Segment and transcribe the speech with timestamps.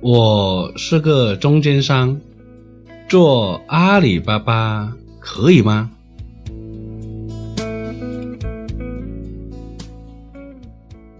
[0.00, 2.20] 我是个中间商，
[3.08, 5.90] 做阿里巴巴可以吗？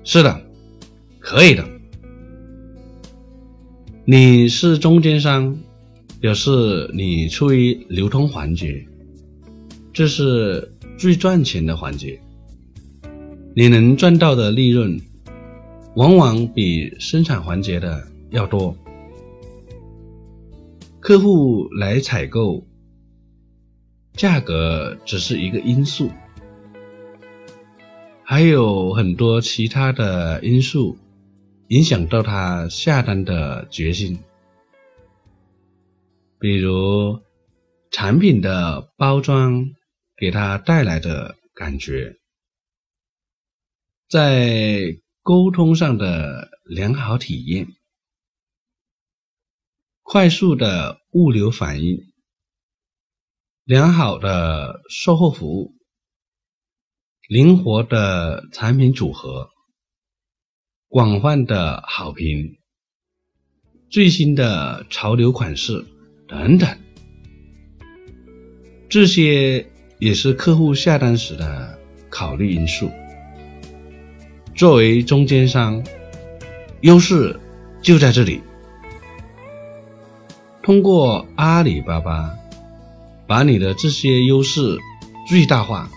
[0.04, 0.40] 是的，
[1.18, 1.64] 可以的。
[4.06, 5.58] 你是中间商，
[6.18, 8.86] 表示你处于流通环节，
[9.92, 12.18] 这是最赚钱的环节。
[13.54, 14.98] 你能赚到的利润，
[15.94, 18.76] 往往比生产环节的要多。
[21.00, 22.66] 客户来采购，
[24.12, 26.10] 价格只是一个因素。
[28.22, 30.98] 还有很多其他的因素
[31.68, 34.18] 影响到他下单的决心，
[36.38, 37.20] 比如
[37.90, 39.70] 产品的包装
[40.14, 42.18] 给他带来的感觉，
[44.10, 44.98] 在
[45.28, 47.68] 沟通上的良好体验，
[50.02, 52.14] 快速的物流反应，
[53.62, 55.74] 良好的售后服务。
[57.28, 59.50] 灵活的产品组合，
[60.88, 62.56] 广泛的好评，
[63.90, 65.84] 最新的潮流款式。
[66.26, 66.78] 等等，
[68.88, 72.90] 这些也是客户下单时的考虑因素。
[74.58, 75.80] 作为中间商，
[76.80, 77.38] 优势
[77.80, 78.42] 就在这里。
[80.64, 82.28] 通过阿里巴巴，
[83.24, 84.76] 把你的这些优势
[85.28, 85.88] 最大化。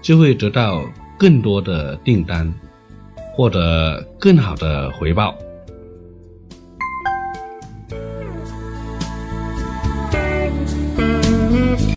[0.00, 0.84] 就会得到
[1.18, 2.54] 更多的订单，
[3.32, 5.34] 获得更好的回报。